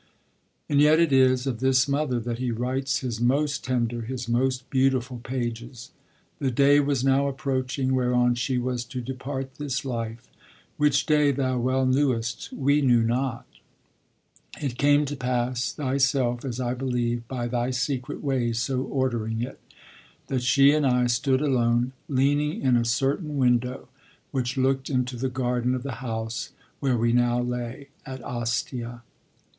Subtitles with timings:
[0.67, 4.67] And yet it is of this mother that he writes his most tender, his most
[4.71, 5.91] beautiful pages.
[6.39, 10.27] 'The day was now approaching whereon she was to depart this life
[10.77, 13.45] (which day Thou well knewest, we knew not),
[14.59, 19.59] it came to pass, Thyself, as I believe, by Thy secret ways so ordering it,
[20.29, 23.87] that she and I stood alone, leaning in a certain window,
[24.31, 29.03] which looked into the garden of the house where we now lay, at Ostia....'